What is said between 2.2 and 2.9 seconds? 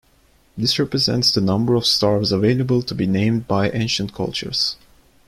available